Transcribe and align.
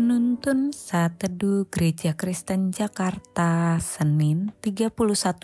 Penuntun 0.00 0.72
Saat 0.72 1.20
Teduh 1.20 1.68
Gereja 1.68 2.16
Kristen 2.16 2.72
Jakarta 2.72 3.76
Senin 3.84 4.48
31 4.64 4.96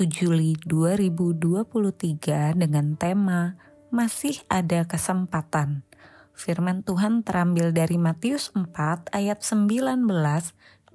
Juli 0.08 0.56
2023 0.64 2.56
dengan 2.56 2.96
tema 2.96 3.60
Masih 3.92 4.40
ada 4.48 4.88
kesempatan. 4.88 5.84
Firman 6.32 6.80
Tuhan 6.88 7.20
terambil 7.20 7.76
dari 7.76 8.00
Matius 8.00 8.48
4 8.56 9.12
ayat 9.12 9.44
19 9.44 10.08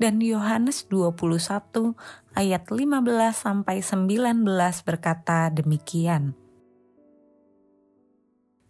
dan 0.02 0.16
Yohanes 0.18 0.90
21 0.90 1.94
ayat 2.34 2.66
15 2.66 2.82
sampai 3.30 3.86
19 3.86 4.42
berkata 4.82 5.54
demikian. 5.54 6.34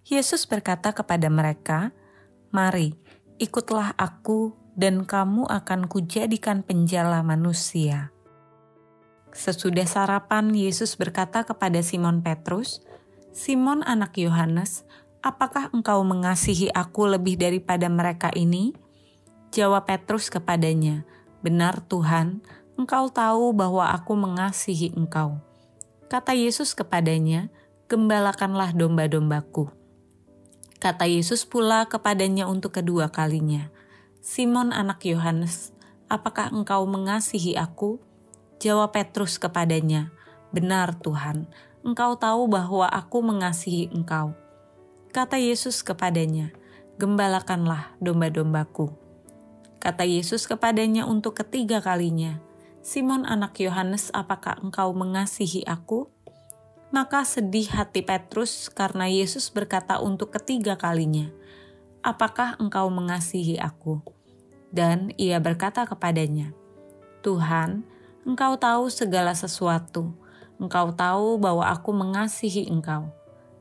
Yesus 0.03 0.43
berkata 0.43 0.91
kepada 0.91 1.31
mereka, 1.31 1.95
"Mari, 2.51 2.91
ikutlah 3.39 3.95
aku 3.95 4.60
dan 4.75 5.03
kamu 5.03 5.47
akan 5.47 5.87
kujadikan 5.91 6.63
penjala 6.63 7.19
manusia. 7.21 8.11
Sesudah 9.31 9.87
sarapan, 9.87 10.51
Yesus 10.51 10.99
berkata 10.99 11.47
kepada 11.47 11.79
Simon 11.79 12.19
Petrus, 12.19 12.83
"Simon, 13.31 13.79
anak 13.87 14.19
Yohanes, 14.19 14.83
apakah 15.23 15.71
engkau 15.71 16.03
mengasihi 16.03 16.67
Aku 16.75 17.07
lebih 17.07 17.39
daripada 17.39 17.87
mereka 17.87 18.27
ini?" 18.35 18.75
Jawab 19.51 19.87
Petrus 19.87 20.31
kepadanya, 20.31 21.03
"Benar, 21.43 21.83
Tuhan, 21.83 22.43
Engkau 22.79 23.11
tahu 23.11 23.51
bahwa 23.51 23.91
Aku 23.91 24.15
mengasihi 24.15 24.95
Engkau." 24.95 25.43
Kata 26.07 26.35
Yesus 26.35 26.75
kepadanya, 26.75 27.51
"Gembalakanlah 27.87 28.75
domba-dombaku." 28.75 29.71
Kata 30.81 31.05
Yesus 31.05 31.45
pula 31.45 31.85
kepadanya 31.85 32.49
untuk 32.49 32.73
kedua 32.73 33.13
kalinya, 33.13 33.69
Simon 34.21 34.69
anak 34.69 35.01
Yohanes, 35.09 35.73
apakah 36.05 36.53
engkau 36.53 36.85
mengasihi 36.85 37.57
aku? 37.57 37.97
Jawab 38.61 38.93
Petrus 38.93 39.41
kepadanya, 39.41 40.13
Benar 40.53 40.93
Tuhan, 41.01 41.49
engkau 41.81 42.13
tahu 42.21 42.45
bahwa 42.45 42.85
aku 42.85 43.25
mengasihi 43.25 43.89
engkau. 43.89 44.37
Kata 45.09 45.41
Yesus 45.41 45.81
kepadanya, 45.81 46.53
Gembalakanlah 47.01 47.97
domba-dombaku. 47.97 48.93
Kata 49.81 50.05
Yesus 50.05 50.45
kepadanya 50.45 51.09
untuk 51.09 51.41
ketiga 51.41 51.81
kalinya, 51.81 52.37
Simon 52.85 53.25
anak 53.25 53.57
Yohanes, 53.57 54.13
apakah 54.13 54.61
engkau 54.61 54.93
mengasihi 54.93 55.65
aku? 55.65 56.13
Maka 56.93 57.25
sedih 57.25 57.73
hati 57.73 58.05
Petrus 58.05 58.69
karena 58.69 59.09
Yesus 59.09 59.49
berkata 59.49 59.97
untuk 59.97 60.29
ketiga 60.29 60.77
kalinya, 60.77 61.33
apakah 62.01 62.57
engkau 62.57 62.89
mengasihi 62.89 63.57
aku? 63.61 64.01
Dan 64.73 65.13
ia 65.17 65.37
berkata 65.37 65.85
kepadanya, 65.85 66.53
Tuhan, 67.21 67.85
engkau 68.25 68.57
tahu 68.57 68.89
segala 68.89 69.37
sesuatu. 69.37 70.13
Engkau 70.61 70.93
tahu 70.93 71.41
bahwa 71.41 71.65
aku 71.69 71.89
mengasihi 71.89 72.69
engkau. 72.69 73.09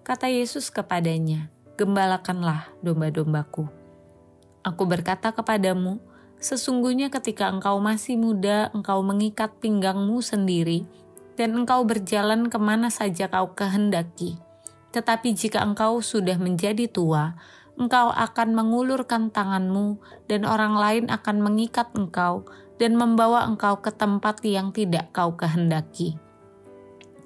Kata 0.05 0.28
Yesus 0.28 0.68
kepadanya, 0.68 1.48
Gembalakanlah 1.80 2.68
domba-dombaku. 2.84 3.64
Aku 4.61 4.84
berkata 4.84 5.33
kepadamu, 5.33 5.96
sesungguhnya 6.36 7.08
ketika 7.08 7.48
engkau 7.48 7.80
masih 7.80 8.20
muda, 8.20 8.68
engkau 8.77 9.00
mengikat 9.00 9.56
pinggangmu 9.64 10.20
sendiri, 10.20 10.84
dan 11.40 11.56
engkau 11.56 11.80
berjalan 11.89 12.52
ke 12.52 12.61
mana 12.61 12.92
saja 12.92 13.33
kau 13.33 13.56
kehendaki. 13.56 14.36
Tetapi 14.92 15.33
jika 15.33 15.64
engkau 15.64 16.05
sudah 16.05 16.36
menjadi 16.36 16.84
tua, 16.84 17.40
engkau 17.80 18.13
akan 18.13 18.52
mengulurkan 18.52 19.33
tanganmu, 19.33 19.96
dan 20.29 20.45
orang 20.45 20.77
lain 20.77 21.05
akan 21.08 21.41
mengikat 21.41 21.89
engkau 21.96 22.45
dan 22.77 23.01
membawa 23.01 23.48
engkau 23.48 23.80
ke 23.80 23.89
tempat 23.89 24.45
yang 24.45 24.77
tidak 24.77 25.08
kau 25.17 25.33
kehendaki. 25.33 26.20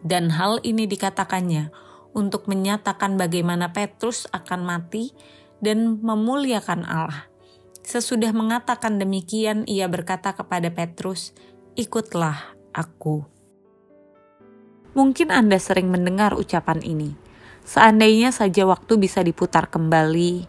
Dan 0.07 0.31
hal 0.31 0.63
ini 0.63 0.87
dikatakannya 0.87 1.75
untuk 2.15 2.47
menyatakan 2.47 3.19
bagaimana 3.19 3.75
Petrus 3.75 4.31
akan 4.31 4.63
mati 4.63 5.11
dan 5.59 5.99
memuliakan 5.99 6.87
Allah. 6.87 7.27
Sesudah 7.83 8.31
mengatakan 8.31 9.03
demikian, 9.03 9.67
ia 9.67 9.91
berkata 9.91 10.33
kepada 10.33 10.71
Petrus, 10.71 11.35
"Ikutlah 11.75 12.55
aku." 12.71 13.27
Mungkin 14.95 15.35
Anda 15.35 15.59
sering 15.59 15.91
mendengar 15.91 16.39
ucapan 16.39 16.79
ini 16.87 17.24
Seandainya 17.65 18.29
saja 18.29 18.69
waktu 18.69 19.01
bisa 19.01 19.25
diputar 19.25 19.73
kembali. 19.73 20.45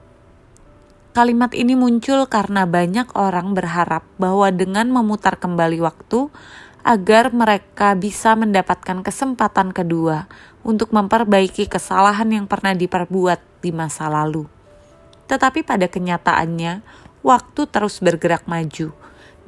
Kalimat 1.15 1.55
ini 1.55 1.79
muncul 1.79 2.27
karena 2.27 2.67
banyak 2.67 3.15
orang 3.15 3.55
berharap 3.55 4.03
bahwa 4.19 4.51
dengan 4.51 4.91
memutar 4.91 5.39
kembali 5.39 5.79
waktu, 5.79 6.27
agar 6.85 7.31
mereka 7.31 7.95
bisa 7.97 8.35
mendapatkan 8.35 9.01
kesempatan 9.01 9.71
kedua 9.71 10.27
untuk 10.61 10.91
memperbaiki 10.91 11.65
kesalahan 11.71 12.29
yang 12.29 12.45
pernah 12.45 12.77
diperbuat 12.77 13.63
di 13.63 13.71
masa 13.71 14.05
lalu. 14.11 14.45
Tetapi 15.25 15.65
pada 15.65 15.89
kenyataannya, 15.89 16.85
waktu 17.25 17.61
terus 17.71 17.97
bergerak 18.03 18.45
maju, 18.45 18.93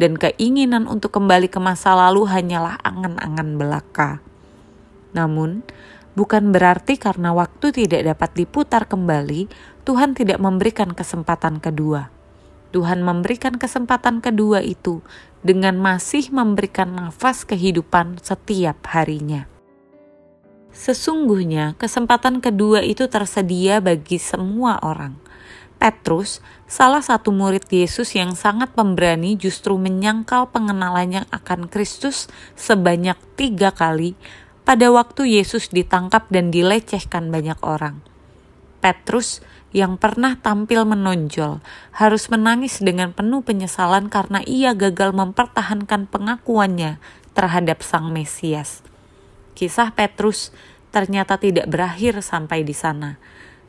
dan 0.02 0.18
keinginan 0.18 0.90
untuk 0.90 1.14
kembali 1.14 1.46
ke 1.52 1.62
masa 1.62 1.94
lalu 1.94 2.26
hanyalah 2.26 2.82
angan-angan 2.82 3.50
belaka. 3.60 4.12
Namun, 5.14 5.62
bukan 6.18 6.50
berarti 6.50 6.98
karena 6.98 7.30
waktu 7.38 7.70
tidak 7.70 8.02
dapat 8.18 8.34
diputar 8.34 8.90
kembali, 8.90 9.46
Tuhan 9.86 10.18
tidak 10.18 10.42
memberikan 10.42 10.98
kesempatan 10.98 11.62
kedua. 11.62 12.10
Tuhan 12.74 13.06
memberikan 13.06 13.62
kesempatan 13.62 14.20
kedua 14.20 14.66
itu 14.66 15.06
dengan 15.46 15.78
masih 15.78 16.34
memberikan 16.34 16.98
nafas 16.98 17.46
kehidupan 17.46 18.18
setiap 18.26 18.82
harinya. 18.90 19.46
Sesungguhnya, 20.74 21.78
kesempatan 21.80 22.42
kedua 22.42 22.84
itu 22.84 23.06
tersedia 23.08 23.80
bagi 23.80 24.20
semua 24.20 24.82
orang. 24.82 25.16
Petrus, 25.78 26.42
salah 26.66 27.06
satu 27.06 27.30
murid 27.30 27.70
Yesus 27.70 28.18
yang 28.18 28.34
sangat 28.34 28.74
pemberani, 28.74 29.38
justru 29.38 29.78
menyangkal 29.78 30.50
pengenalannya 30.50 31.30
akan 31.30 31.70
Kristus 31.70 32.26
sebanyak 32.58 33.18
tiga 33.38 33.70
kali 33.70 34.18
pada 34.68 34.92
waktu 34.92 35.40
Yesus 35.40 35.72
ditangkap 35.72 36.28
dan 36.28 36.52
dilecehkan 36.52 37.32
banyak 37.32 37.56
orang. 37.64 38.04
Petrus 38.84 39.40
yang 39.72 39.96
pernah 39.96 40.36
tampil 40.36 40.84
menonjol 40.84 41.64
harus 41.96 42.28
menangis 42.28 42.84
dengan 42.84 43.16
penuh 43.16 43.48
penyesalan 43.48 44.12
karena 44.12 44.44
ia 44.44 44.76
gagal 44.76 45.16
mempertahankan 45.16 46.12
pengakuannya 46.12 47.00
terhadap 47.32 47.80
Sang 47.80 48.12
Mesias. 48.12 48.84
Kisah 49.56 49.96
Petrus 49.96 50.52
ternyata 50.92 51.40
tidak 51.40 51.72
berakhir 51.72 52.20
sampai 52.20 52.68
di 52.68 52.76
sana. 52.76 53.16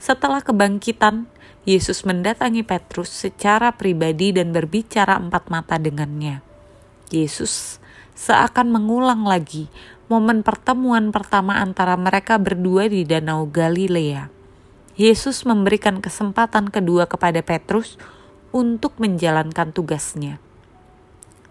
Setelah 0.03 0.43
kebangkitan, 0.43 1.31
Yesus 1.63 2.03
mendatangi 2.03 2.67
Petrus 2.67 3.15
secara 3.15 3.71
pribadi 3.71 4.35
dan 4.35 4.51
berbicara 4.51 5.15
empat 5.15 5.47
mata 5.47 5.79
dengannya. 5.79 6.43
Yesus 7.15 7.79
seakan 8.19 8.75
mengulang 8.75 9.23
lagi 9.23 9.71
momen 10.09 10.41
pertemuan 10.41 11.13
pertama 11.13 11.61
antara 11.61 11.93
mereka 12.01 12.41
berdua 12.41 12.89
di 12.89 13.05
Danau 13.05 13.45
Galilea. 13.45 14.33
Yesus 14.97 15.45
memberikan 15.45 16.01
kesempatan 16.01 16.73
kedua 16.73 17.05
kepada 17.07 17.39
Petrus 17.45 18.01
untuk 18.51 18.97
menjalankan 18.99 19.71
tugasnya. 19.71 20.41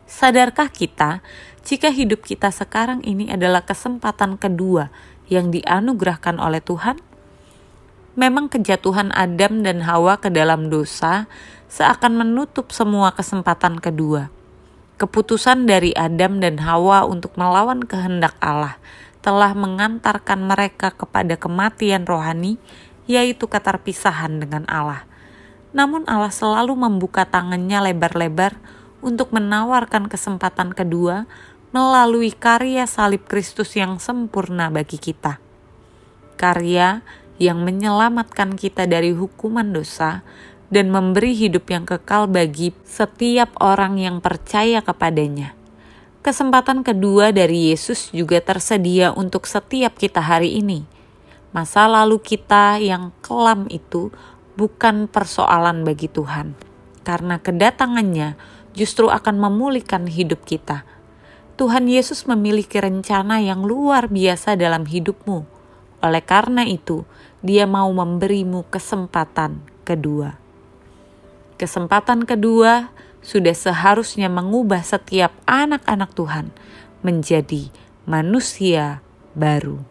Sadarkah 0.09 0.73
kita 0.73 1.21
jika 1.63 1.93
hidup 1.93 2.25
kita 2.25 2.49
sekarang 2.49 3.05
ini 3.05 3.29
adalah 3.29 3.63
kesempatan 3.63 4.35
kedua 4.41 4.89
yang 5.29 5.53
dianugerahkan 5.53 6.41
oleh 6.41 6.59
Tuhan? 6.59 6.97
Memang 8.17 8.49
kejatuhan 8.49 9.13
Adam 9.13 9.61
dan 9.61 9.85
Hawa 9.85 10.17
ke 10.17 10.33
dalam 10.33 10.73
dosa 10.73 11.29
seakan 11.69 12.17
menutup 12.17 12.73
semua 12.73 13.13
kesempatan 13.13 13.77
kedua 13.77 14.33
Keputusan 14.97 15.69
dari 15.69 15.93
Adam 15.93 16.41
dan 16.41 16.57
Hawa 16.57 17.05
untuk 17.05 17.37
melawan 17.37 17.85
kehendak 17.85 18.33
Allah 18.41 18.81
telah 19.21 19.53
mengantarkan 19.53 20.41
mereka 20.41 20.89
kepada 20.89 21.37
kematian 21.37 22.09
rohani, 22.09 22.57
yaitu 23.05 23.45
keterpisahan 23.45 24.41
dengan 24.41 24.65
Allah. 24.65 25.05
Namun 25.69 26.01
Allah 26.09 26.33
selalu 26.33 26.73
membuka 26.73 27.29
tangannya 27.29 27.93
lebar-lebar 27.93 28.57
untuk 29.05 29.29
menawarkan 29.37 30.09
kesempatan 30.09 30.73
kedua 30.73 31.29
melalui 31.69 32.33
karya 32.33 32.89
salib 32.89 33.29
Kristus 33.29 33.77
yang 33.77 34.01
sempurna 34.01 34.73
bagi 34.73 34.97
kita. 34.97 35.37
Karya 36.41 37.05
yang 37.37 37.61
menyelamatkan 37.61 38.57
kita 38.57 38.89
dari 38.89 39.13
hukuman 39.13 39.69
dosa 39.69 40.25
dan 40.67 40.91
memberi 40.91 41.31
hidup 41.31 41.67
yang 41.71 41.87
kekal 41.87 42.27
bagi 42.27 42.75
setiap 42.83 43.55
orang 43.63 43.99
yang 43.99 44.19
percaya 44.19 44.83
kepadanya. 44.83 45.55
Kesempatan 46.19 46.83
kedua 46.83 47.31
dari 47.31 47.71
Yesus 47.71 48.11
juga 48.11 48.43
tersedia 48.43 49.15
untuk 49.15 49.47
setiap 49.47 49.95
kita 49.95 50.19
hari 50.19 50.59
ini. 50.59 50.83
Masa 51.55 51.87
lalu 51.87 52.19
kita 52.19 52.83
yang 52.83 53.15
kelam 53.23 53.71
itu 53.71 54.11
bukan 54.59 55.07
persoalan 55.07 55.87
bagi 55.87 56.11
Tuhan, 56.11 56.51
karena 57.07 57.39
kedatangannya 57.39 58.35
justru 58.75 59.07
akan 59.07 59.39
memulihkan 59.39 60.11
hidup 60.11 60.43
kita. 60.43 60.83
Tuhan 61.55 61.89
Yesus 61.89 62.27
memiliki 62.27 62.77
rencana 62.77 63.41
yang 63.41 63.63
luar 63.63 64.11
biasa 64.11 64.59
dalam 64.59 64.85
hidupmu. 64.85 65.47
Oleh 66.03 66.21
karena 66.21 66.67
itu, 66.67 67.07
Dia 67.41 67.65
mau 67.69 67.89
memberimu 67.89 68.67
kesempatan 68.69 69.63
kedua. 69.87 70.46
Kesempatan 71.57 72.29
kedua 72.29 72.93
sudah 73.25 73.57
seharusnya 73.57 74.29
mengubah 74.29 74.85
setiap 74.85 75.33
anak-anak 75.49 76.13
Tuhan 76.13 76.53
menjadi 77.01 77.73
manusia 78.05 79.01
baru. 79.33 79.81